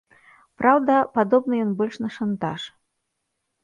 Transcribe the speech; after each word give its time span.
Праўда, 0.61 0.95
падобны 1.19 1.61
ён 1.69 1.79
больш 1.85 1.95
на 2.07 2.13
шантаж. 2.19 2.61